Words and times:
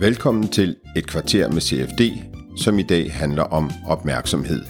Velkommen 0.00 0.48
til 0.48 0.76
et 0.96 1.06
kvarter 1.06 1.50
med 1.50 1.60
CFD, 1.60 2.00
som 2.56 2.78
i 2.78 2.82
dag 2.82 3.12
handler 3.12 3.42
om 3.42 3.70
opmærksomhed. 3.86 4.62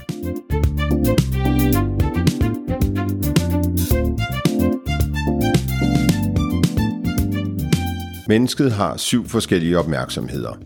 Mennesket 8.28 8.72
har 8.72 8.96
syv 8.96 9.28
forskellige 9.28 9.78
opmærksomheder. 9.78 10.58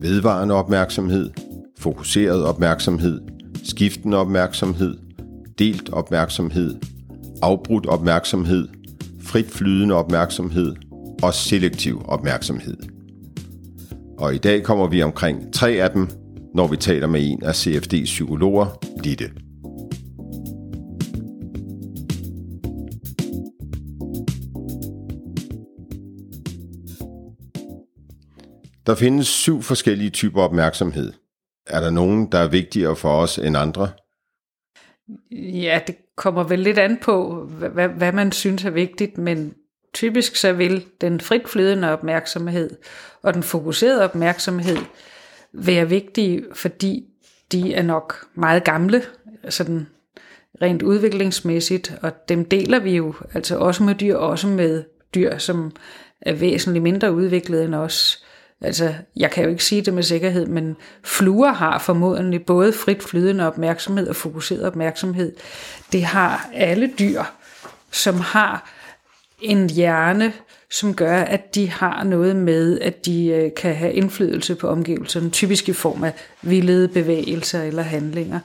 Vedvarende 0.00 0.54
opmærksomhed, 0.54 1.30
fokuseret 1.78 2.44
opmærksomhed, 2.44 3.20
skiftende 3.64 4.16
opmærksomhed, 4.16 4.96
delt 5.58 5.88
opmærksomhed, 5.88 6.76
afbrudt 7.42 7.86
opmærksomhed, 7.86 8.68
frit 9.20 9.50
flydende 9.50 9.94
opmærksomhed 9.94 10.74
og 11.22 11.34
selektiv 11.34 12.02
opmærksomhed. 12.04 12.95
Og 14.18 14.34
i 14.34 14.38
dag 14.38 14.62
kommer 14.62 14.86
vi 14.86 15.02
omkring 15.02 15.52
tre 15.52 15.70
af 15.70 15.90
dem, 15.90 16.08
når 16.54 16.66
vi 16.66 16.76
taler 16.76 17.06
med 17.06 17.30
en 17.30 17.42
af 17.42 17.66
CFD's 17.66 18.04
psykologer, 18.04 18.66
Ditte. 19.04 19.30
Der 28.86 28.94
findes 28.94 29.26
syv 29.26 29.62
forskellige 29.62 30.10
typer 30.10 30.42
opmærksomhed. 30.42 31.12
Er 31.66 31.80
der 31.80 31.90
nogen, 31.90 32.32
der 32.32 32.38
er 32.38 32.48
vigtigere 32.48 32.96
for 32.96 33.10
os 33.10 33.38
end 33.38 33.56
andre? 33.56 33.88
Ja, 35.32 35.80
det 35.86 35.96
kommer 36.16 36.44
vel 36.44 36.58
lidt 36.58 36.78
an 36.78 36.98
på, 37.02 37.44
hvad, 37.44 37.88
hvad 37.88 38.12
man 38.12 38.32
synes 38.32 38.64
er 38.64 38.70
vigtigt, 38.70 39.18
men 39.18 39.54
typisk 39.96 40.36
så 40.36 40.52
vil 40.52 40.84
den 41.00 41.20
fritflydende 41.20 41.92
opmærksomhed 41.92 42.70
og 43.22 43.34
den 43.34 43.42
fokuserede 43.42 44.04
opmærksomhed 44.04 44.76
være 45.52 45.88
vigtige, 45.88 46.44
fordi 46.54 47.04
de 47.52 47.74
er 47.74 47.82
nok 47.82 48.26
meget 48.34 48.64
gamle, 48.64 49.02
sådan 49.48 49.86
rent 50.62 50.82
udviklingsmæssigt, 50.82 51.94
og 52.02 52.28
dem 52.28 52.44
deler 52.44 52.78
vi 52.78 52.96
jo 52.96 53.14
altså 53.34 53.58
også 53.58 53.82
med 53.82 53.94
dyr, 53.94 54.16
også 54.16 54.46
med 54.46 54.84
dyr, 55.14 55.38
som 55.38 55.72
er 56.20 56.32
væsentligt 56.32 56.82
mindre 56.82 57.12
udviklet 57.12 57.64
end 57.64 57.74
os. 57.74 58.24
Altså, 58.60 58.94
jeg 59.16 59.30
kan 59.30 59.44
jo 59.44 59.50
ikke 59.50 59.64
sige 59.64 59.82
det 59.82 59.94
med 59.94 60.02
sikkerhed, 60.02 60.46
men 60.46 60.76
fluer 61.04 61.52
har 61.52 61.78
formodentlig 61.78 62.46
både 62.46 62.72
frit 62.72 63.02
flydende 63.02 63.46
opmærksomhed 63.46 64.08
og 64.08 64.16
fokuseret 64.16 64.66
opmærksomhed. 64.66 65.32
Det 65.92 66.04
har 66.04 66.50
alle 66.54 66.90
dyr, 66.98 67.22
som 67.90 68.14
har 68.14 68.75
en 69.46 69.70
hjerne, 69.70 70.32
som 70.70 70.94
gør, 70.94 71.18
at 71.18 71.54
de 71.54 71.70
har 71.70 72.04
noget 72.04 72.36
med, 72.36 72.80
at 72.80 73.06
de 73.06 73.26
øh, 73.26 73.50
kan 73.56 73.74
have 73.74 73.92
indflydelse 73.92 74.54
på 74.54 74.68
omgivelserne, 74.68 75.30
typisk 75.30 75.68
i 75.68 75.72
form 75.72 76.04
af 76.04 76.12
vildede 76.42 76.88
bevægelser 76.88 77.62
eller 77.62 77.82
handlinger. 77.82 78.40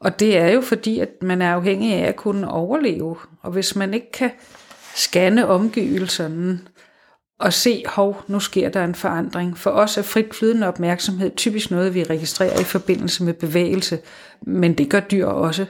Og 0.00 0.20
det 0.20 0.38
er 0.38 0.48
jo 0.48 0.60
fordi, 0.60 0.98
at 0.98 1.08
man 1.22 1.42
er 1.42 1.54
afhængig 1.54 1.94
af 1.94 2.08
at 2.08 2.16
kunne 2.16 2.50
overleve. 2.50 3.16
Og 3.42 3.52
hvis 3.52 3.76
man 3.76 3.94
ikke 3.94 4.12
kan 4.12 4.30
scanne 4.94 5.46
omgivelserne 5.46 6.60
og 7.38 7.52
se, 7.52 7.82
hov, 7.86 8.22
nu 8.28 8.40
sker 8.40 8.68
der 8.68 8.84
en 8.84 8.94
forandring. 8.94 9.58
For 9.58 9.70
os 9.70 9.98
er 9.98 10.02
frit 10.02 10.34
flydende 10.34 10.68
opmærksomhed 10.68 11.30
typisk 11.36 11.70
noget, 11.70 11.94
vi 11.94 12.02
registrerer 12.02 12.60
i 12.60 12.64
forbindelse 12.64 13.24
med 13.24 13.34
bevægelse, 13.34 13.98
men 14.42 14.78
det 14.78 14.90
gør 14.90 15.00
dyr 15.00 15.26
også. 15.26 15.66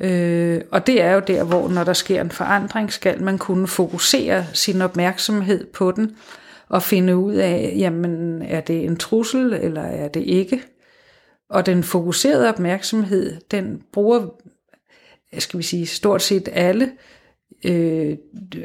Øh, 0.00 0.60
og 0.70 0.86
det 0.86 1.02
er 1.02 1.12
jo 1.12 1.22
der, 1.26 1.44
hvor 1.44 1.68
når 1.68 1.84
der 1.84 1.92
sker 1.92 2.20
en 2.20 2.30
forandring, 2.30 2.92
skal 2.92 3.22
man 3.22 3.38
kunne 3.38 3.66
fokusere 3.66 4.46
sin 4.52 4.82
opmærksomhed 4.82 5.66
på 5.66 5.90
den, 5.90 6.16
og 6.68 6.82
finde 6.82 7.16
ud 7.16 7.34
af, 7.34 7.74
jamen 7.76 8.42
er 8.42 8.60
det 8.60 8.84
en 8.84 8.96
trussel, 8.96 9.52
eller 9.52 9.82
er 9.82 10.08
det 10.08 10.20
ikke? 10.20 10.62
Og 11.50 11.66
den 11.66 11.82
fokuserede 11.82 12.48
opmærksomhed, 12.48 13.40
den 13.50 13.82
bruger, 13.92 14.26
skal 15.38 15.58
vi 15.58 15.62
sige, 15.62 15.86
stort 15.86 16.22
set 16.22 16.48
alle 16.52 16.90
øh, 17.64 18.16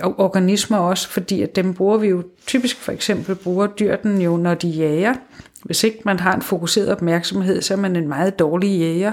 organismer 0.02 0.78
også, 0.78 1.10
fordi 1.10 1.42
at 1.42 1.56
dem 1.56 1.74
bruger 1.74 1.98
vi 1.98 2.08
jo 2.08 2.24
typisk 2.48 2.78
for 2.78 2.92
eksempel 2.92 3.36
bruger 3.36 3.68
dyr 3.68 3.96
den 3.96 4.22
jo, 4.22 4.38
når 4.38 4.54
de 4.54 4.68
jager. 4.68 5.16
Hvis 5.64 5.84
ikke 5.84 6.00
man 6.06 6.20
har 6.20 6.36
en 6.36 6.42
fokuseret 6.42 6.92
opmærksomhed, 6.92 7.62
så 7.62 7.74
er 7.74 7.78
man 7.78 7.96
en 7.96 8.08
meget 8.08 8.40
dårlig 8.40 8.80
jæger. 8.80 9.12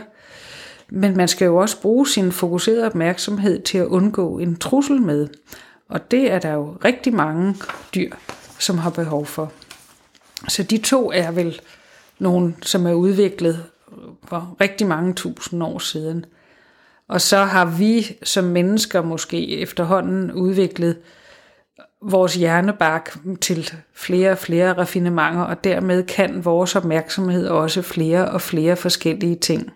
Men 0.97 1.17
man 1.17 1.29
skal 1.29 1.45
jo 1.45 1.57
også 1.57 1.81
bruge 1.81 2.09
sin 2.09 2.33
fokuserede 2.33 2.87
opmærksomhed 2.87 3.63
til 3.63 3.79
at 3.79 3.87
undgå 3.87 4.39
en 4.39 4.57
trussel 4.57 5.03
med. 5.03 5.29
Og 5.89 6.11
det 6.11 6.33
er 6.33 6.39
der 6.39 6.53
jo 6.53 6.77
rigtig 6.85 7.15
mange 7.15 7.57
dyr, 7.95 8.11
som 8.59 8.79
har 8.79 8.91
behov 8.91 9.27
for. 9.27 9.53
Så 10.49 10.63
de 10.63 10.79
to 10.79 11.13
er 11.15 11.31
vel 11.31 11.61
nogle, 12.19 12.55
som 12.63 12.87
er 12.87 12.93
udviklet 12.93 13.65
for 14.29 14.57
rigtig 14.61 14.87
mange 14.87 15.15
tusind 15.15 15.63
år 15.63 15.79
siden. 15.79 16.27
Og 17.09 17.21
så 17.21 17.39
har 17.39 17.65
vi 17.65 18.17
som 18.23 18.45
mennesker 18.45 19.03
måske 19.03 19.59
efterhånden 19.59 20.33
udviklet 20.33 20.97
vores 22.03 22.35
hjernebark 22.35 23.19
til 23.41 23.73
flere 23.95 24.31
og 24.31 24.39
flere 24.39 24.73
raffinementer, 24.73 25.43
og 25.43 25.65
dermed 25.65 26.03
kan 26.03 26.45
vores 26.45 26.77
opmærksomhed 26.77 27.47
også 27.49 27.83
flere 27.83 28.29
og 28.29 28.41
flere 28.41 28.77
forskellige 28.77 29.37
ting. 29.37 29.73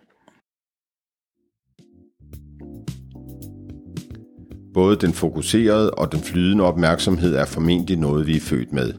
Både 4.78 4.96
den 4.96 5.12
fokuserede 5.12 5.90
og 5.90 6.12
den 6.12 6.20
flydende 6.20 6.64
opmærksomhed 6.64 7.34
er 7.34 7.44
formentlig 7.44 7.96
noget, 7.96 8.26
vi 8.26 8.36
er 8.36 8.40
født 8.40 8.72
med. 8.72 8.92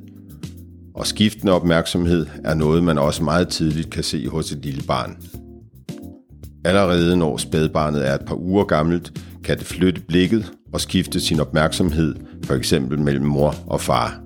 Og 0.95 1.07
skiftende 1.07 1.53
opmærksomhed 1.53 2.25
er 2.43 2.53
noget, 2.53 2.83
man 2.83 2.97
også 2.97 3.23
meget 3.23 3.47
tidligt 3.47 3.89
kan 3.89 4.03
se 4.03 4.27
hos 4.27 4.51
et 4.51 4.65
lille 4.65 4.83
barn. 4.87 5.17
Allerede 6.65 7.17
når 7.17 7.37
spædbarnet 7.37 8.07
er 8.07 8.15
et 8.15 8.25
par 8.27 8.35
uger 8.35 8.63
gammelt, 8.63 9.21
kan 9.43 9.57
det 9.57 9.65
flytte 9.65 10.01
blikket 10.01 10.51
og 10.73 10.81
skifte 10.81 11.19
sin 11.19 11.39
opmærksomhed, 11.39 12.15
for 12.43 12.53
eksempel 12.53 12.99
mellem 12.99 13.25
mor 13.25 13.55
og 13.67 13.81
far. 13.81 14.21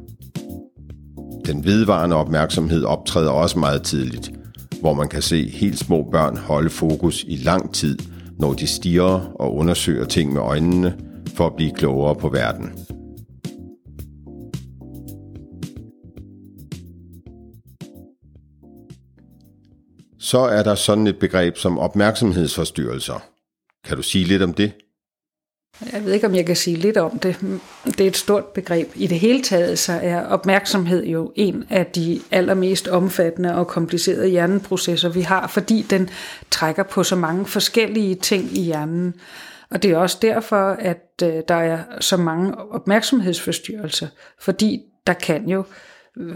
Den 1.45 1.65
vedvarende 1.65 2.15
opmærksomhed 2.15 2.83
optræder 2.83 3.31
også 3.31 3.59
meget 3.59 3.83
tidligt, 3.83 4.31
hvor 4.79 4.93
man 4.93 5.07
kan 5.07 5.21
se 5.21 5.49
helt 5.49 5.79
små 5.79 6.07
børn 6.11 6.37
holde 6.37 6.69
fokus 6.69 7.25
i 7.27 7.35
lang 7.35 7.73
tid, 7.73 7.97
når 8.39 8.53
de 8.53 8.67
stiger 8.67 9.33
og 9.39 9.55
undersøger 9.55 10.05
ting 10.05 10.33
med 10.33 10.41
øjnene, 10.41 10.93
for 11.35 11.47
at 11.47 11.55
blive 11.55 11.71
klogere 11.71 12.15
på 12.15 12.29
verden. 12.29 12.85
Så 20.19 20.39
er 20.39 20.63
der 20.63 20.75
sådan 20.75 21.07
et 21.07 21.19
begreb 21.19 21.57
som 21.57 21.79
opmærksomhedsforstyrrelser. 21.79 23.23
Kan 23.85 23.97
du 23.97 24.03
sige 24.03 24.25
lidt 24.25 24.41
om 24.41 24.53
det? 24.53 24.71
Jeg 25.93 26.05
ved 26.05 26.13
ikke, 26.13 26.27
om 26.27 26.35
jeg 26.35 26.45
kan 26.45 26.55
sige 26.55 26.77
lidt 26.77 26.97
om 26.97 27.19
det. 27.19 27.35
Det 27.85 28.01
er 28.01 28.07
et 28.07 28.17
stort 28.17 28.45
begreb. 28.45 28.91
I 28.95 29.07
det 29.07 29.19
hele 29.19 29.41
taget 29.41 29.79
så 29.79 29.93
er 29.93 30.25
opmærksomhed 30.25 31.05
jo 31.05 31.31
en 31.35 31.63
af 31.69 31.85
de 31.85 32.21
allermest 32.31 32.87
omfattende 32.87 33.55
og 33.55 33.67
komplicerede 33.67 34.27
hjerneprocesser, 34.27 35.09
vi 35.09 35.21
har, 35.21 35.47
fordi 35.47 35.85
den 35.89 36.09
trækker 36.51 36.83
på 36.83 37.03
så 37.03 37.15
mange 37.15 37.45
forskellige 37.45 38.15
ting 38.15 38.57
i 38.57 38.61
hjernen. 38.61 39.13
Og 39.73 39.83
det 39.83 39.91
er 39.91 39.97
også 39.97 40.17
derfor, 40.21 40.69
at 40.79 41.09
øh, 41.23 41.33
der 41.47 41.55
er 41.55 41.79
så 41.99 42.17
mange 42.17 42.55
opmærksomhedsforstyrrelser, 42.57 44.07
fordi 44.39 44.81
der 45.07 45.13
kan 45.13 45.49
jo 45.49 45.63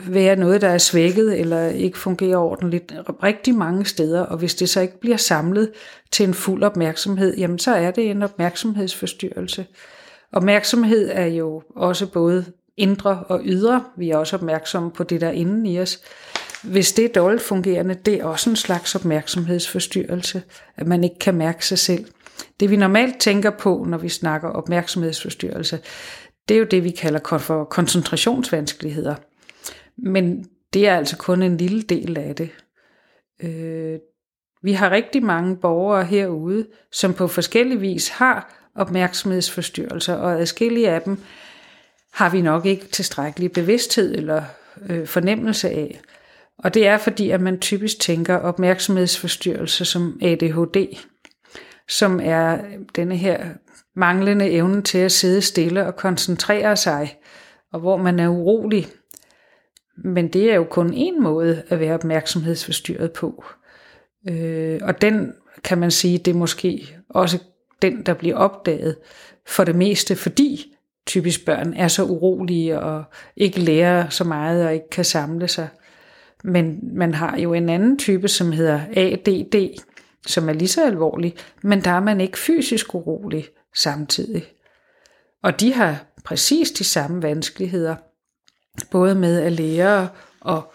være 0.07 0.35
noget, 0.35 0.61
der 0.61 0.67
er 0.67 0.77
svækket 0.77 1.39
eller 1.39 1.67
ikke 1.67 1.97
fungerer 1.97 2.37
ordentligt 2.37 2.93
rigtig 3.23 3.55
mange 3.55 3.85
steder, 3.85 4.21
og 4.21 4.37
hvis 4.37 4.55
det 4.55 4.69
så 4.69 4.81
ikke 4.81 4.99
bliver 4.99 5.17
samlet 5.17 5.71
til 6.11 6.27
en 6.27 6.33
fuld 6.33 6.63
opmærksomhed, 6.63 7.37
jamen 7.37 7.59
så 7.59 7.71
er 7.71 7.91
det 7.91 8.09
en 8.09 8.23
opmærksomhedsforstyrrelse. 8.23 9.65
Opmærksomhed 10.31 11.09
er 11.13 11.25
jo 11.25 11.63
også 11.75 12.07
både 12.07 12.45
indre 12.77 13.23
og 13.27 13.41
ydre. 13.43 13.83
Vi 13.97 14.09
er 14.09 14.17
også 14.17 14.35
opmærksomme 14.35 14.91
på 14.91 15.03
det, 15.03 15.21
der 15.21 15.27
er 15.27 15.31
inden 15.31 15.65
i 15.65 15.79
os. 15.79 15.99
Hvis 16.63 16.93
det 16.93 17.05
er 17.05 17.09
dårligt 17.09 17.43
fungerende, 17.43 17.93
det 17.93 18.13
er 18.13 18.25
også 18.25 18.49
en 18.49 18.55
slags 18.55 18.95
opmærksomhedsforstyrrelse, 18.95 20.41
at 20.77 20.87
man 20.87 21.03
ikke 21.03 21.19
kan 21.19 21.35
mærke 21.35 21.65
sig 21.65 21.79
selv. 21.79 22.05
Det 22.59 22.69
vi 22.69 22.75
normalt 22.75 23.19
tænker 23.19 23.49
på, 23.49 23.85
når 23.87 23.97
vi 23.97 24.09
snakker 24.09 24.49
opmærksomhedsforstyrrelse, 24.49 25.79
det 26.47 26.55
er 26.55 26.59
jo 26.59 26.65
det, 26.65 26.83
vi 26.83 26.91
kalder 26.91 27.37
for 27.39 27.63
koncentrationsvanskeligheder. 27.63 29.15
Men 29.97 30.45
det 30.73 30.87
er 30.87 30.97
altså 30.97 31.17
kun 31.17 31.43
en 31.43 31.57
lille 31.57 31.81
del 31.81 32.17
af 32.17 32.35
det. 32.35 32.49
Øh, 33.43 33.99
vi 34.63 34.73
har 34.73 34.91
rigtig 34.91 35.23
mange 35.23 35.57
borgere 35.57 36.05
herude, 36.05 36.67
som 36.91 37.13
på 37.13 37.27
forskellig 37.27 37.81
vis 37.81 38.09
har 38.09 38.69
opmærksomhedsforstyrrelser, 38.75 40.13
og 40.13 40.41
adskillige 40.41 40.89
af 40.89 41.01
dem 41.01 41.17
har 42.13 42.29
vi 42.29 42.41
nok 42.41 42.65
ikke 42.65 42.87
tilstrækkelig 42.87 43.51
bevidsthed 43.51 44.15
eller 44.15 44.43
øh, 44.89 45.07
fornemmelse 45.07 45.69
af. 45.69 46.01
Og 46.59 46.73
det 46.73 46.87
er 46.87 46.97
fordi, 46.97 47.29
at 47.29 47.41
man 47.41 47.59
typisk 47.59 47.99
tænker 47.99 48.35
opmærksomhedsforstyrrelse 48.35 49.85
som 49.85 50.19
ADHD, 50.21 50.97
som 51.89 52.19
er 52.23 52.57
denne 52.95 53.17
her 53.17 53.45
manglende 53.95 54.49
evne 54.49 54.81
til 54.81 54.97
at 54.97 55.11
sidde 55.11 55.41
stille 55.41 55.85
og 55.85 55.95
koncentrere 55.95 56.75
sig, 56.75 57.17
og 57.73 57.79
hvor 57.79 57.97
man 57.97 58.19
er 58.19 58.27
urolig 58.27 58.87
Men 59.97 60.27
det 60.27 60.51
er 60.51 60.55
jo 60.55 60.63
kun 60.63 60.93
en 60.93 61.23
måde 61.23 61.63
at 61.69 61.79
være 61.79 61.93
opmærksomhedsforstyrret 61.93 63.11
på. 63.11 63.43
Øh, 64.29 64.79
og 64.83 65.01
den 65.01 65.33
kan 65.63 65.77
man 65.77 65.91
sige, 65.91 66.17
det 66.17 66.31
er 66.31 66.37
måske 66.37 66.97
også 67.09 67.39
den, 67.81 68.01
der 68.01 68.13
bliver 68.13 68.35
opdaget 68.35 68.95
for 69.47 69.63
det 69.63 69.75
meste, 69.75 70.15
fordi 70.15 70.75
typisk 71.05 71.45
børn 71.45 71.73
er 71.73 71.87
så 71.87 72.03
urolige 72.03 72.79
og 72.79 73.03
ikke 73.35 73.59
lærer 73.59 74.09
så 74.09 74.23
meget 74.23 74.65
og 74.65 74.73
ikke 74.73 74.89
kan 74.89 75.05
samle 75.05 75.47
sig. 75.47 75.67
Men 76.43 76.79
man 76.93 77.13
har 77.13 77.37
jo 77.37 77.53
en 77.53 77.69
anden 77.69 77.97
type, 77.97 78.27
som 78.27 78.51
hedder 78.51 78.81
ADD, 78.93 79.81
som 80.25 80.49
er 80.49 80.53
lige 80.53 80.67
så 80.67 80.85
alvorlig, 80.85 81.35
men 81.61 81.83
der 81.83 81.91
er 81.91 81.99
man 81.99 82.21
ikke 82.21 82.39
fysisk 82.39 82.95
urolig 82.95 83.47
samtidig. 83.75 84.45
Og 85.43 85.59
de 85.59 85.73
har 85.73 86.03
præcis 86.23 86.71
de 86.71 86.83
samme 86.83 87.21
vanskeligheder, 87.21 87.95
både 88.91 89.15
med 89.15 89.41
at 89.41 89.51
lære 89.51 90.09
og 90.41 90.73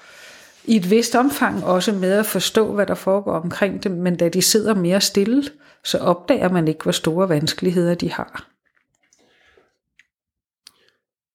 i 0.65 0.77
et 0.77 0.91
vist 0.91 1.15
omfang 1.15 1.65
også 1.65 1.93
med 1.93 2.13
at 2.13 2.27
forstå, 2.27 2.73
hvad 2.75 2.87
der 2.87 2.95
foregår 2.95 3.33
omkring 3.33 3.85
dem, 3.85 3.93
men 3.93 4.17
da 4.17 4.29
de 4.29 4.43
sidder 4.43 4.75
mere 4.75 5.01
stille, 5.01 5.43
så 5.85 5.99
opdager 5.99 6.49
man 6.49 6.69
ikke, 6.69 6.83
hvor 6.83 6.93
store 6.93 7.29
vanskeligheder 7.29 7.95
de 7.95 8.13
har. 8.13 8.49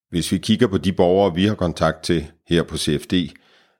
Hvis 0.09 0.31
vi 0.31 0.37
kigger 0.37 0.67
på 0.67 0.77
de 0.77 0.93
borgere, 0.93 1.33
vi 1.33 1.45
har 1.45 1.55
kontakt 1.55 2.03
til 2.03 2.31
her 2.47 2.63
på 2.63 2.77
CFD, 2.77 3.13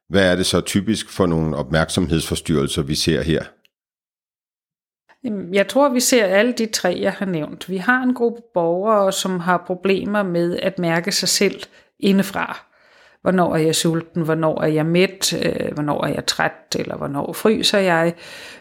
hvad 0.09 0.31
er 0.31 0.35
det 0.35 0.45
så 0.45 0.62
typisk 0.62 1.09
for 1.09 1.25
nogle 1.25 1.56
opmærksomhedsforstyrrelser, 1.56 2.81
vi 2.81 2.95
ser 2.95 3.21
her? 3.21 3.44
Jeg 5.53 5.68
tror, 5.68 5.89
vi 5.89 6.00
ser 6.00 6.25
alle 6.25 6.51
de 6.51 6.65
tre, 6.65 6.97
jeg 7.01 7.12
har 7.12 7.25
nævnt. 7.25 7.69
Vi 7.69 7.77
har 7.77 8.03
en 8.03 8.13
gruppe 8.13 8.41
borgere, 8.53 9.12
som 9.12 9.39
har 9.39 9.63
problemer 9.68 10.24
med 10.24 10.59
at 10.59 10.79
mærke 10.79 11.12
sig 11.12 11.29
selv 11.29 11.62
indefra. 12.00 12.65
Hvornår 13.21 13.56
er 13.56 13.59
jeg 13.59 13.75
sulten? 13.75 14.21
Hvornår 14.21 14.62
er 14.62 14.68
jeg 14.68 14.85
mæt? 14.85 15.33
Øh, 15.44 15.74
hvornår 15.74 16.06
er 16.06 16.13
jeg 16.13 16.25
træt? 16.25 16.75
Eller 16.79 16.97
hvornår 16.97 17.33
fryser 17.33 17.79
jeg? 17.79 18.13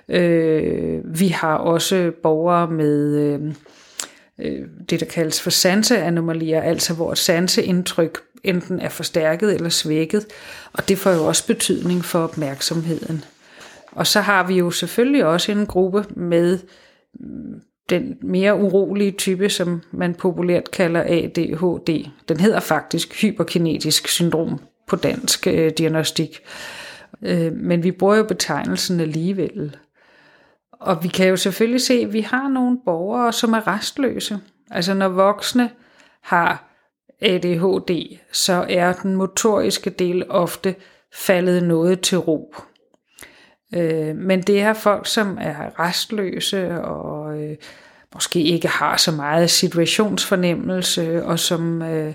Øh, 0.09 1.21
vi 1.21 1.29
har 1.29 1.57
også 1.57 2.13
borgere 2.23 2.71
med 2.71 3.15
øh, 4.39 4.69
det, 4.91 5.01
der 5.01 5.07
kaldes 5.07 5.43
for 5.43 5.51
sanseanomalier, 5.51 6.63
altså 6.63 6.95
hvor 6.95 7.15
sanseindtryk 7.15 8.19
enten 8.45 8.81
er 8.81 8.89
forstærket 8.89 9.55
eller 9.55 9.69
svækket, 9.69 10.27
og 10.73 10.89
det 10.89 10.99
får 10.99 11.11
jo 11.11 11.27
også 11.27 11.47
betydning 11.47 12.05
for 12.05 12.19
opmærksomheden. 12.19 13.25
Og 13.97 14.07
så 14.07 14.21
har 14.21 14.47
vi 14.47 14.59
jo 14.59 14.71
selvfølgelig 14.71 15.25
også 15.25 15.53
en 15.53 15.67
gruppe 15.67 16.05
med 16.17 16.59
mm, 17.21 17.61
den 17.91 18.17
mere 18.23 18.57
urolige 18.57 19.13
type, 19.13 19.49
som 19.49 19.83
man 19.93 20.15
populært 20.15 20.71
kalder 20.71 21.01
ADHD. 21.01 22.11
Den 22.29 22.41
hedder 22.41 22.61
faktisk 22.61 23.23
hyperkinetisk 23.23 24.09
syndrom 24.09 24.61
på 24.87 24.97
dansk 24.97 25.47
øh, 25.47 25.71
diagnostik. 25.79 26.41
Øh, 27.23 27.53
men 27.53 27.83
vi 27.83 27.91
bruger 27.91 28.17
jo 28.17 28.25
betegnelsen 28.25 29.01
alligevel. 29.01 29.77
Og 30.73 31.03
vi 31.03 31.09
kan 31.09 31.29
jo 31.29 31.37
selvfølgelig 31.37 31.81
se, 31.81 31.95
at 31.95 32.13
vi 32.13 32.21
har 32.21 32.49
nogle 32.49 32.79
borgere, 32.85 33.33
som 33.33 33.53
er 33.53 33.67
restløse. 33.67 34.39
Altså 34.71 34.95
når 34.95 35.09
voksne 35.09 35.71
har 36.21 36.65
ADHD, 37.21 38.19
så 38.33 38.67
er 38.69 38.93
den 38.93 39.17
motoriske 39.17 39.91
del 39.91 40.31
ofte 40.31 40.75
faldet 41.13 41.63
noget 41.63 42.01
til 42.01 42.19
ro. 42.19 42.55
Øh, 43.75 44.17
men 44.17 44.43
det 44.43 44.61
er 44.61 44.73
folk, 44.73 45.07
som 45.07 45.39
er 45.41 45.81
restløse 45.81 46.81
og 46.81 47.43
øh, 47.43 47.57
måske 48.15 48.43
ikke 48.43 48.69
har 48.69 48.97
så 48.97 49.13
meget 49.13 49.51
situationsfornemmelse, 49.51 51.25
og 51.25 51.39
som 51.39 51.83
øh, 51.83 52.15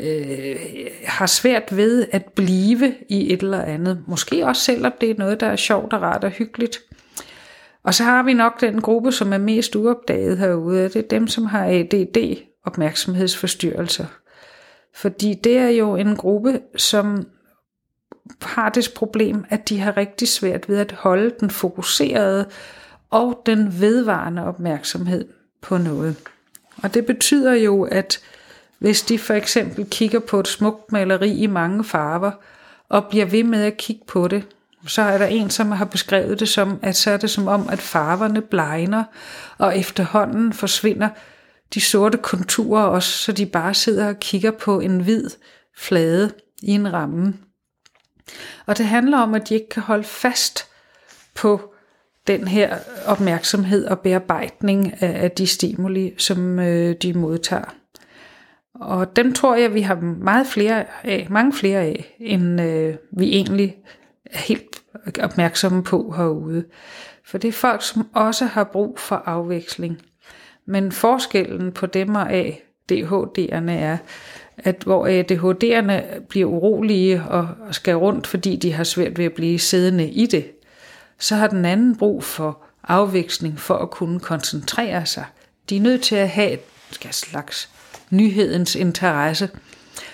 øh, 0.00 0.56
har 1.04 1.26
svært 1.26 1.76
ved 1.76 2.06
at 2.12 2.24
blive 2.24 2.94
i 3.08 3.32
et 3.32 3.42
eller 3.42 3.62
andet. 3.62 4.04
Måske 4.06 4.46
også 4.46 4.62
selvom 4.62 4.92
det 5.00 5.10
er 5.10 5.14
noget, 5.18 5.40
der 5.40 5.46
er 5.46 5.56
sjovt 5.56 5.92
og 5.92 6.02
rart 6.02 6.24
og 6.24 6.30
hyggeligt. 6.30 6.78
Og 7.84 7.94
så 7.94 8.04
har 8.04 8.22
vi 8.22 8.32
nok 8.32 8.60
den 8.60 8.80
gruppe, 8.80 9.12
som 9.12 9.32
er 9.32 9.38
mest 9.38 9.76
uopdaget 9.76 10.38
herude, 10.38 10.84
det 10.84 10.96
er 10.96 11.08
dem, 11.08 11.26
som 11.26 11.46
har 11.46 11.66
ADD, 11.66 12.36
opmærksomhedsforstyrrelser. 12.64 14.06
Fordi 14.94 15.34
det 15.44 15.58
er 15.58 15.68
jo 15.68 15.96
en 15.96 16.16
gruppe, 16.16 16.60
som 16.76 17.26
har 18.42 18.68
det 18.68 18.88
problem, 18.96 19.44
at 19.50 19.68
de 19.68 19.80
har 19.80 19.96
rigtig 19.96 20.28
svært 20.28 20.68
ved 20.68 20.78
at 20.78 20.92
holde 20.92 21.34
den 21.40 21.50
fokuserede 21.50 22.46
og 23.10 23.42
den 23.46 23.80
vedvarende 23.80 24.44
opmærksomhed 24.44 25.28
på 25.62 25.78
noget. 25.78 26.16
Og 26.82 26.94
det 26.94 27.06
betyder 27.06 27.52
jo, 27.52 27.82
at 27.82 28.20
hvis 28.78 29.02
de 29.02 29.18
for 29.18 29.34
eksempel 29.34 29.86
kigger 29.90 30.18
på 30.18 30.40
et 30.40 30.48
smukt 30.48 30.92
maleri 30.92 31.32
i 31.32 31.46
mange 31.46 31.84
farver, 31.84 32.30
og 32.88 33.04
bliver 33.10 33.26
ved 33.26 33.44
med 33.44 33.64
at 33.64 33.76
kigge 33.76 34.02
på 34.06 34.28
det, 34.28 34.44
så 34.86 35.02
er 35.02 35.18
der 35.18 35.26
en, 35.26 35.50
som 35.50 35.70
har 35.70 35.84
beskrevet 35.84 36.40
det 36.40 36.48
som, 36.48 36.78
at 36.82 36.96
så 36.96 37.10
er 37.10 37.16
det 37.16 37.30
som 37.30 37.48
om, 37.48 37.68
at 37.68 37.78
farverne 37.78 38.40
blegner, 38.40 39.04
og 39.58 39.78
efterhånden 39.78 40.52
forsvinder 40.52 41.08
de 41.74 41.80
sorte 41.80 42.18
konturer 42.18 42.82
også, 42.82 43.10
så 43.10 43.32
de 43.32 43.46
bare 43.46 43.74
sidder 43.74 44.08
og 44.08 44.20
kigger 44.20 44.50
på 44.50 44.80
en 44.80 45.00
hvid 45.00 45.30
flade 45.78 46.32
i 46.62 46.70
en 46.70 46.92
ramme. 46.92 47.34
Og 48.66 48.78
det 48.78 48.86
handler 48.86 49.18
om, 49.18 49.34
at 49.34 49.48
de 49.48 49.54
ikke 49.54 49.68
kan 49.68 49.82
holde 49.82 50.04
fast 50.04 50.68
på 51.34 51.74
den 52.26 52.48
her 52.48 52.76
opmærksomhed 53.06 53.86
og 53.86 54.00
bearbejdning 54.00 55.02
af 55.02 55.30
de 55.30 55.46
stimuli, 55.46 56.14
som 56.18 56.58
øh, 56.58 56.96
de 57.02 57.12
modtager. 57.12 57.74
Og 58.74 59.16
dem 59.16 59.32
tror 59.32 59.56
jeg, 59.56 59.74
vi 59.74 59.80
har 59.80 59.94
meget 60.00 60.46
flere 60.46 60.84
af, 61.04 61.26
mange 61.30 61.52
flere 61.52 61.80
af, 61.80 62.16
end 62.20 62.60
øh, 62.60 62.94
vi 63.10 63.28
egentlig 63.28 63.76
er 64.24 64.38
helt 64.38 64.82
opmærksomme 65.20 65.82
på 65.82 66.14
herude. 66.16 66.64
For 67.24 67.38
det 67.38 67.48
er 67.48 67.52
folk, 67.52 67.82
som 67.82 68.08
også 68.14 68.44
har 68.44 68.64
brug 68.64 68.98
for 68.98 69.16
afveksling. 69.16 70.02
Men 70.66 70.92
forskellen 70.92 71.72
på 71.72 71.86
dem 71.86 72.14
og 72.14 72.32
ADHD'erne 72.32 73.70
er, 73.70 73.96
at 74.58 74.82
hvor 74.84 75.06
øh, 75.06 75.20
ADHD'erne 75.20 76.20
bliver 76.28 76.46
urolige 76.48 77.22
og 77.22 77.48
skal 77.70 77.96
rundt, 77.96 78.26
fordi 78.26 78.56
de 78.56 78.72
har 78.72 78.84
svært 78.84 79.18
ved 79.18 79.24
at 79.24 79.32
blive 79.32 79.58
siddende 79.58 80.10
i 80.10 80.26
det, 80.26 80.50
så 81.18 81.36
har 81.36 81.46
den 81.46 81.64
anden 81.64 81.96
brug 81.96 82.24
for 82.24 82.58
afveksling 82.88 83.60
for 83.60 83.74
at 83.74 83.90
kunne 83.90 84.20
koncentrere 84.20 85.06
sig. 85.06 85.24
De 85.70 85.76
er 85.76 85.80
nødt 85.80 86.02
til 86.02 86.16
at 86.16 86.28
have 86.28 86.50
et 86.52 86.60
slags 87.10 87.68
nyhedens 88.10 88.74
interesse, 88.74 89.48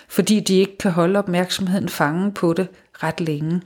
fordi 0.08 0.40
de 0.40 0.58
ikke 0.58 0.78
kan 0.78 0.90
holde 0.90 1.18
opmærksomheden 1.18 1.88
fangen 1.88 2.32
på 2.32 2.52
det 2.52 2.68
ret 2.92 3.20
længe. 3.20 3.62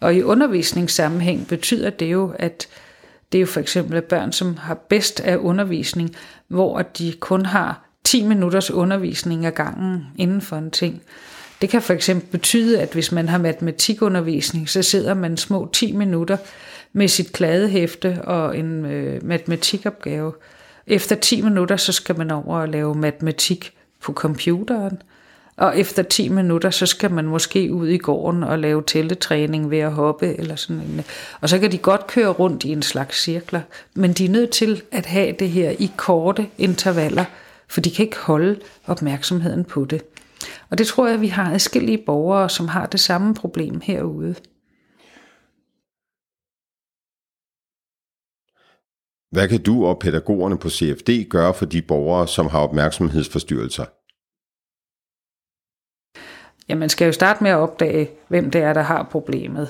Og 0.00 0.14
i 0.14 0.22
undervisningssammenhæng 0.22 1.46
betyder 1.46 1.90
det 1.90 2.06
jo, 2.06 2.32
at 2.38 2.68
det 3.32 3.38
er 3.38 3.40
jo 3.40 3.46
for 3.46 3.60
eksempel 3.60 4.02
børn, 4.02 4.32
som 4.32 4.56
har 4.56 4.74
bedst 4.74 5.20
af 5.20 5.36
undervisning, 5.36 6.16
hvor 6.48 6.82
de 6.82 7.12
kun 7.20 7.46
har 7.46 7.83
10 8.04 8.22
minutters 8.22 8.70
undervisning 8.70 9.46
ad 9.46 9.52
gangen 9.52 10.06
inden 10.16 10.40
for 10.40 10.56
en 10.56 10.70
ting. 10.70 11.02
Det 11.60 11.70
kan 11.70 11.82
for 11.82 11.92
eksempel 11.92 12.28
betyde, 12.28 12.80
at 12.80 12.92
hvis 12.92 13.12
man 13.12 13.28
har 13.28 13.38
matematikundervisning, 13.38 14.68
så 14.68 14.82
sidder 14.82 15.14
man 15.14 15.36
små 15.36 15.70
10 15.72 15.92
minutter 15.92 16.36
med 16.92 17.08
sit 17.08 17.32
kladehæfte 17.32 18.22
og 18.24 18.58
en 18.58 18.86
øh, 18.86 19.24
matematikopgave. 19.24 20.32
Efter 20.86 21.16
10 21.16 21.42
minutter, 21.42 21.76
så 21.76 21.92
skal 21.92 22.18
man 22.18 22.30
over 22.30 22.58
og 22.58 22.68
lave 22.68 22.94
matematik 22.94 23.72
på 24.02 24.12
computeren. 24.12 25.02
Og 25.56 25.78
efter 25.78 26.02
10 26.02 26.28
minutter, 26.28 26.70
så 26.70 26.86
skal 26.86 27.10
man 27.10 27.24
måske 27.24 27.72
ud 27.72 27.88
i 27.88 27.98
gården 27.98 28.42
og 28.42 28.58
lave 28.58 28.82
tælletræning 28.82 29.70
ved 29.70 29.78
at 29.78 29.92
hoppe 29.92 30.38
eller 30.38 30.56
sådan 30.56 30.82
en. 30.82 31.04
Og 31.40 31.48
så 31.48 31.58
kan 31.58 31.72
de 31.72 31.78
godt 31.78 32.06
køre 32.06 32.28
rundt 32.28 32.64
i 32.64 32.72
en 32.72 32.82
slags 32.82 33.22
cirkler, 33.22 33.60
men 33.94 34.12
de 34.12 34.24
er 34.24 34.28
nødt 34.28 34.50
til 34.50 34.82
at 34.92 35.06
have 35.06 35.34
det 35.38 35.50
her 35.50 35.70
i 35.70 35.90
korte 35.96 36.46
intervaller, 36.58 37.24
for 37.68 37.80
de 37.80 37.90
kan 37.90 38.04
ikke 38.04 38.18
holde 38.18 38.60
opmærksomheden 38.86 39.64
på 39.64 39.84
det. 39.84 40.02
Og 40.70 40.78
det 40.78 40.86
tror 40.86 41.08
jeg, 41.08 41.20
vi 41.20 41.26
har 41.26 41.52
adskillige 41.52 42.02
borgere, 42.06 42.50
som 42.50 42.68
har 42.68 42.86
det 42.86 43.00
samme 43.00 43.34
problem 43.34 43.80
herude. 43.80 44.34
Hvad 49.30 49.48
kan 49.48 49.62
du 49.62 49.86
og 49.86 49.98
pædagogerne 49.98 50.58
på 50.58 50.70
CFD 50.70 51.28
gøre 51.30 51.54
for 51.54 51.66
de 51.66 51.82
borgere, 51.82 52.28
som 52.28 52.46
har 52.46 52.58
opmærksomhedsforstyrrelser? 52.58 53.84
Ja, 56.68 56.74
man 56.74 56.88
skal 56.88 57.06
jo 57.06 57.12
starte 57.12 57.42
med 57.42 57.50
at 57.50 57.56
opdage, 57.56 58.10
hvem 58.28 58.50
det 58.50 58.60
er, 58.60 58.72
der 58.72 58.82
har 58.82 59.08
problemet. 59.10 59.68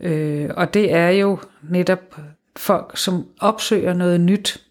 Øh, 0.00 0.50
og 0.56 0.74
det 0.74 0.92
er 0.92 1.08
jo 1.08 1.38
netop 1.62 2.20
folk, 2.56 2.96
som 2.96 3.28
opsøger 3.40 3.92
noget 3.92 4.20
nyt, 4.20 4.67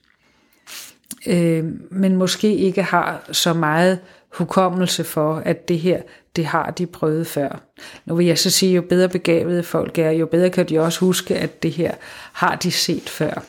øh, 1.27 1.65
men 1.91 2.15
måske 2.15 2.55
ikke 2.55 2.83
har 2.83 3.23
så 3.31 3.53
meget 3.53 3.99
hukommelse 4.29 5.03
for, 5.03 5.41
at 5.45 5.67
det 5.67 5.79
her, 5.79 6.01
det 6.35 6.45
har 6.45 6.71
de 6.71 6.85
prøvet 6.85 7.27
før. 7.27 7.61
Nu 8.05 8.15
vil 8.15 8.25
jeg 8.25 8.37
så 8.37 8.49
sige, 8.49 8.73
jo 8.75 8.81
bedre 8.81 9.09
begavede 9.09 9.63
folk 9.63 9.97
er, 9.97 10.11
jo 10.11 10.25
bedre 10.25 10.49
kan 10.49 10.69
de 10.69 10.79
også 10.79 10.99
huske, 10.99 11.35
at 11.35 11.63
det 11.63 11.71
her 11.71 11.91
har 12.33 12.55
de 12.55 12.71
set 12.71 13.09
før. 13.09 13.43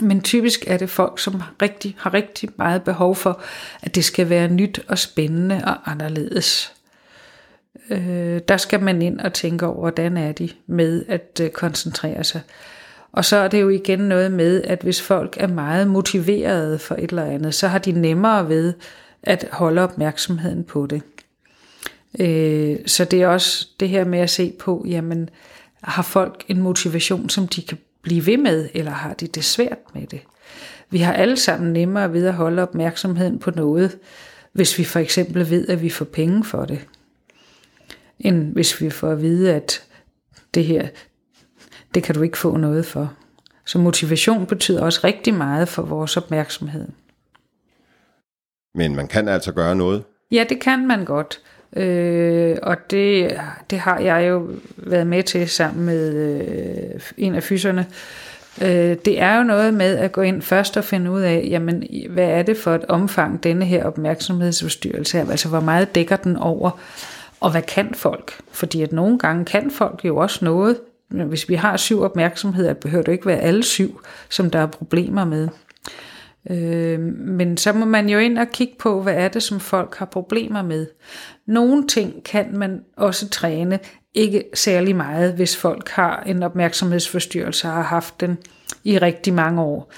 Men 0.00 0.20
typisk 0.20 0.64
er 0.66 0.76
det 0.76 0.90
folk, 0.90 1.18
som 1.18 1.42
rigtig, 1.62 1.96
har 1.98 2.14
rigtig 2.14 2.48
meget 2.56 2.82
behov 2.82 3.16
for, 3.16 3.40
at 3.82 3.94
det 3.94 4.04
skal 4.04 4.28
være 4.28 4.48
nyt 4.48 4.80
og 4.88 4.98
spændende 4.98 5.62
og 5.64 5.90
anderledes. 5.90 6.72
Øh, 7.90 8.40
der 8.48 8.56
skal 8.56 8.82
man 8.82 9.02
ind 9.02 9.20
og 9.20 9.32
tænke 9.32 9.66
over, 9.66 9.78
hvordan 9.78 10.16
er 10.16 10.32
de 10.32 10.48
med 10.66 11.04
at 11.08 11.40
øh, 11.42 11.50
koncentrere 11.50 12.24
sig. 12.24 12.40
Og 13.12 13.24
så 13.24 13.36
er 13.36 13.48
det 13.48 13.60
jo 13.60 13.68
igen 13.68 13.98
noget 13.98 14.32
med, 14.32 14.62
at 14.62 14.82
hvis 14.82 15.02
folk 15.02 15.36
er 15.40 15.46
meget 15.46 15.88
motiverede 15.88 16.78
for 16.78 16.94
et 16.94 17.10
eller 17.10 17.24
andet, 17.24 17.54
så 17.54 17.68
har 17.68 17.78
de 17.78 17.92
nemmere 17.92 18.48
ved 18.48 18.72
at 19.22 19.48
holde 19.52 19.82
opmærksomheden 19.82 20.64
på 20.64 20.86
det. 20.86 21.02
Øh, 22.20 22.76
så 22.86 23.04
det 23.04 23.22
er 23.22 23.28
også 23.28 23.68
det 23.80 23.88
her 23.88 24.04
med 24.04 24.18
at 24.18 24.30
se 24.30 24.52
på, 24.58 24.84
jamen 24.88 25.30
har 25.82 26.02
folk 26.02 26.44
en 26.48 26.60
motivation, 26.60 27.28
som 27.28 27.48
de 27.48 27.62
kan 27.62 27.78
blive 28.02 28.26
ved 28.26 28.36
med, 28.36 28.68
eller 28.74 28.90
har 28.90 29.14
de 29.14 29.26
det 29.26 29.44
svært 29.44 29.78
med 29.94 30.06
det? 30.06 30.20
Vi 30.90 30.98
har 30.98 31.12
alle 31.12 31.36
sammen 31.36 31.72
nemmere 31.72 32.12
ved 32.12 32.26
at 32.26 32.34
holde 32.34 32.62
opmærksomheden 32.62 33.38
på 33.38 33.50
noget, 33.50 33.98
hvis 34.52 34.78
vi 34.78 34.84
for 34.84 34.98
eksempel 34.98 35.50
ved, 35.50 35.68
at 35.68 35.82
vi 35.82 35.90
får 35.90 36.04
penge 36.04 36.44
for 36.44 36.64
det, 36.64 36.80
end 38.20 38.52
hvis 38.52 38.80
vi 38.80 38.90
får 38.90 39.10
at 39.10 39.22
vide, 39.22 39.54
at 39.54 39.82
det 40.54 40.64
her, 40.64 40.88
det 41.94 42.02
kan 42.02 42.14
du 42.14 42.22
ikke 42.22 42.38
få 42.38 42.56
noget 42.56 42.86
for. 42.86 43.12
Så 43.64 43.78
motivation 43.78 44.46
betyder 44.46 44.82
også 44.82 45.00
rigtig 45.04 45.34
meget 45.34 45.68
for 45.68 45.82
vores 45.82 46.16
opmærksomhed. 46.16 46.88
Men 48.74 48.96
man 48.96 49.08
kan 49.08 49.28
altså 49.28 49.52
gøre 49.52 49.74
noget? 49.74 50.02
Ja, 50.30 50.44
det 50.48 50.60
kan 50.60 50.86
man 50.86 51.04
godt. 51.04 51.40
Øh, 51.76 52.56
og 52.62 52.76
det, 52.90 53.40
det 53.70 53.78
har 53.78 53.98
jeg 53.98 54.28
jo 54.28 54.48
været 54.76 55.06
med 55.06 55.22
til 55.22 55.48
sammen 55.48 55.86
med 55.86 56.14
øh, 56.14 57.00
en 57.16 57.34
af 57.34 57.42
fyserne. 57.42 57.86
Øh, 58.62 58.96
det 59.04 59.20
er 59.20 59.36
jo 59.36 59.42
noget 59.42 59.74
med 59.74 59.98
at 59.98 60.12
gå 60.12 60.22
ind 60.22 60.42
først 60.42 60.76
og 60.76 60.84
finde 60.84 61.10
ud 61.10 61.20
af, 61.20 61.46
jamen, 61.50 61.84
hvad 62.10 62.28
er 62.28 62.42
det 62.42 62.56
for 62.56 62.74
et 62.74 62.84
omfang, 62.84 63.42
denne 63.42 63.64
her 63.64 63.84
opmærksomhedsforstyrrelse 63.84 65.18
er? 65.18 65.30
Altså, 65.30 65.48
hvor 65.48 65.60
meget 65.60 65.94
dækker 65.94 66.16
den 66.16 66.36
over? 66.36 66.70
Og 67.40 67.50
hvad 67.50 67.62
kan 67.62 67.94
folk? 67.94 68.32
Fordi 68.50 68.82
at 68.82 68.92
nogle 68.92 69.18
gange 69.18 69.44
kan 69.44 69.70
folk 69.70 70.04
jo 70.04 70.16
også 70.16 70.44
noget. 70.44 70.76
Hvis 71.12 71.48
vi 71.48 71.54
har 71.54 71.76
syv 71.76 72.00
opmærksomheder, 72.00 72.74
behøver 72.74 73.04
det 73.04 73.12
ikke 73.12 73.26
være 73.26 73.40
alle 73.40 73.62
syv, 73.62 74.00
som 74.28 74.50
der 74.50 74.58
er 74.58 74.66
problemer 74.66 75.24
med. 75.24 75.48
Øh, 76.50 77.00
men 77.18 77.56
så 77.56 77.72
må 77.72 77.84
man 77.84 78.08
jo 78.08 78.18
ind 78.18 78.38
og 78.38 78.46
kigge 78.52 78.74
på, 78.78 79.02
hvad 79.02 79.14
er 79.14 79.28
det, 79.28 79.42
som 79.42 79.60
folk 79.60 79.96
har 79.96 80.06
problemer 80.06 80.62
med. 80.62 80.86
Nogle 81.46 81.86
ting 81.86 82.24
kan 82.24 82.56
man 82.56 82.80
også 82.96 83.28
træne, 83.28 83.78
ikke 84.14 84.44
særlig 84.54 84.96
meget, 84.96 85.32
hvis 85.32 85.56
folk 85.56 85.88
har 85.88 86.22
en 86.26 86.42
opmærksomhedsforstyrrelse 86.42 87.68
og 87.68 87.74
har 87.74 87.82
haft 87.82 88.20
den 88.20 88.38
i 88.84 88.98
rigtig 88.98 89.34
mange 89.34 89.62
år. 89.62 89.92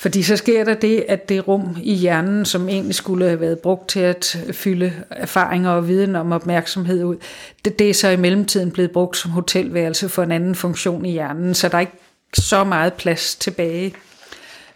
Fordi 0.00 0.22
så 0.22 0.36
sker 0.36 0.64
der 0.64 0.74
det, 0.74 1.04
at 1.08 1.28
det 1.28 1.48
rum 1.48 1.76
i 1.82 1.94
hjernen, 1.94 2.44
som 2.44 2.68
egentlig 2.68 2.94
skulle 2.94 3.26
have 3.26 3.40
været 3.40 3.58
brugt 3.58 3.88
til 3.88 4.00
at 4.00 4.44
fylde 4.52 4.92
erfaringer 5.10 5.70
og 5.70 5.88
viden 5.88 6.16
om 6.16 6.32
opmærksomhed 6.32 7.04
ud, 7.04 7.16
det, 7.64 7.78
det 7.78 7.90
er 7.90 7.94
så 7.94 8.08
i 8.08 8.16
mellemtiden 8.16 8.70
blevet 8.70 8.90
brugt 8.90 9.16
som 9.16 9.30
hotelværelse 9.30 10.08
for 10.08 10.22
en 10.22 10.32
anden 10.32 10.54
funktion 10.54 11.04
i 11.04 11.10
hjernen, 11.10 11.54
så 11.54 11.68
der 11.68 11.76
er 11.76 11.80
ikke 11.80 11.98
så 12.34 12.64
meget 12.64 12.92
plads 12.92 13.36
tilbage 13.36 13.94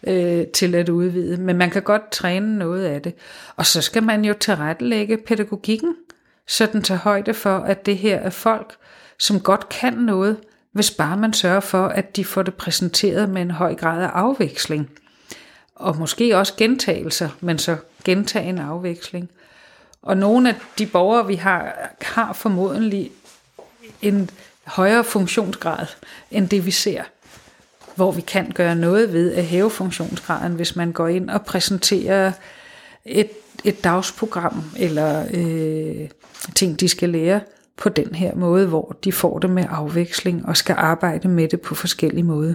øh, 0.06 0.46
til 0.46 0.74
at 0.74 0.88
udvide. 0.88 1.36
Men 1.36 1.56
man 1.56 1.70
kan 1.70 1.82
godt 1.82 2.10
træne 2.10 2.58
noget 2.58 2.84
af 2.84 3.02
det. 3.02 3.14
Og 3.56 3.66
så 3.66 3.80
skal 3.82 4.02
man 4.02 4.24
jo 4.24 4.34
tilrettelægge 4.40 5.16
pædagogikken, 5.16 5.94
så 6.46 6.66
den 6.72 6.82
tager 6.82 6.98
højde 6.98 7.34
for, 7.34 7.58
at 7.58 7.86
det 7.86 7.96
her 7.96 8.16
er 8.16 8.30
folk, 8.30 8.74
som 9.18 9.40
godt 9.40 9.68
kan 9.68 9.92
noget, 9.92 10.36
hvis 10.72 10.90
bare 10.90 11.16
man 11.16 11.32
sørger 11.32 11.60
for, 11.60 11.86
at 11.86 12.16
de 12.16 12.24
får 12.24 12.42
det 12.42 12.54
præsenteret 12.54 13.28
med 13.28 13.42
en 13.42 13.50
høj 13.50 13.74
grad 13.74 14.02
af 14.02 14.08
afveksling. 14.08 14.90
Og 15.74 15.96
måske 15.96 16.36
også 16.36 16.52
gentagelser, 16.56 17.28
men 17.40 17.58
så 17.58 17.76
gentagen 18.04 18.58
afveksling. 18.58 19.30
Og 20.02 20.16
nogle 20.16 20.48
af 20.48 20.54
de 20.78 20.86
borgere, 20.86 21.26
vi 21.26 21.34
har, 21.34 21.90
har 22.00 22.32
formodentlig 22.32 23.10
en 24.02 24.30
højere 24.64 25.04
funktionsgrad, 25.04 25.86
end 26.30 26.48
det 26.48 26.66
vi 26.66 26.70
ser 26.70 27.02
hvor 27.94 28.12
vi 28.12 28.20
kan 28.20 28.52
gøre 28.54 28.76
noget 28.76 29.12
ved 29.12 29.32
at 29.32 29.44
hæve 29.44 29.70
funktionsgraden, 29.70 30.52
hvis 30.52 30.76
man 30.76 30.92
går 30.92 31.08
ind 31.08 31.30
og 31.30 31.44
præsenterer 31.44 32.32
et, 33.04 33.30
et 33.64 33.84
dagsprogram 33.84 34.62
eller 34.76 35.26
øh, 35.34 36.08
ting, 36.54 36.80
de 36.80 36.88
skal 36.88 37.08
lære 37.08 37.40
på 37.76 37.88
den 37.88 38.14
her 38.14 38.34
måde, 38.34 38.66
hvor 38.66 38.96
de 39.04 39.12
får 39.12 39.38
det 39.38 39.50
med 39.50 39.64
afveksling 39.68 40.46
og 40.46 40.56
skal 40.56 40.76
arbejde 40.78 41.28
med 41.28 41.48
det 41.48 41.60
på 41.60 41.74
forskellige 41.74 42.24
måder. 42.24 42.54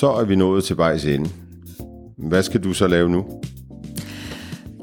Så 0.00 0.12
er 0.12 0.24
vi 0.24 0.36
nået 0.36 0.64
til 0.64 0.76
vejs 0.76 1.04
ende. 1.04 1.30
Hvad 2.18 2.42
skal 2.42 2.64
du 2.64 2.72
så 2.72 2.86
lave 2.86 3.10
nu? 3.10 3.26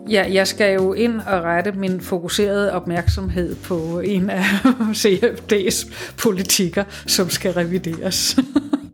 Ja, 0.09 0.25
jeg 0.33 0.47
skal 0.47 0.73
jo 0.73 0.93
ind 0.93 1.15
og 1.19 1.43
rette 1.43 1.71
min 1.71 2.01
fokuserede 2.01 2.73
opmærksomhed 2.73 3.55
på 3.55 3.99
en 3.99 4.29
af 4.29 4.43
CFD's 5.03 5.93
politikker, 6.23 6.83
som 7.07 7.29
skal 7.29 7.51
revideres. 7.51 8.39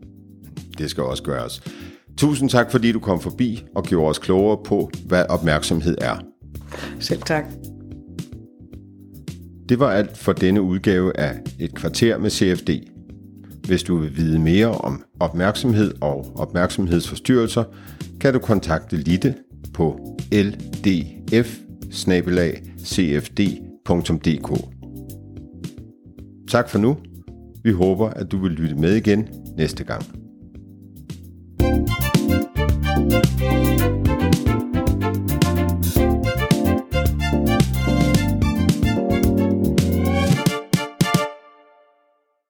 det 0.78 0.90
skal 0.90 1.04
også 1.04 1.24
gøres. 1.24 1.62
Tusind 2.18 2.50
tak, 2.50 2.72
fordi 2.72 2.92
du 2.92 3.00
kom 3.00 3.22
forbi 3.22 3.64
og 3.76 3.84
gjorde 3.84 4.10
os 4.10 4.20
klogere 4.20 4.58
på, 4.66 4.92
hvad 5.06 5.26
opmærksomhed 5.30 5.98
er. 6.02 6.16
Selv 7.00 7.22
tak. 7.22 7.44
Det 9.70 9.80
var 9.80 9.92
alt 9.92 10.18
for 10.18 10.34
denne 10.34 10.62
udgave 10.62 11.20
af 11.20 11.40
Et 11.60 11.76
kvarter 11.76 12.18
med 12.18 12.30
CFD. 12.30 12.93
Hvis 13.68 13.84
du 13.84 13.98
vil 13.98 14.18
vide 14.18 14.40
mere 14.40 14.68
om 14.72 15.04
opmærksomhed 15.20 15.94
og 16.02 16.32
opmærksomhedsforstyrrelser, 16.36 17.64
kan 18.20 18.34
du 18.34 18.40
kontakte 18.40 18.98
Litte 18.98 19.36
på 19.74 20.18
ldf 20.32 21.58
Tak 26.50 26.70
for 26.70 26.78
nu. 26.78 26.98
Vi 27.64 27.72
håber, 27.72 28.10
at 28.10 28.32
du 28.32 28.38
vil 28.38 28.52
lytte 28.52 28.76
med 28.76 28.96
igen 28.96 29.28
næste 29.58 29.84
gang. 29.84 30.23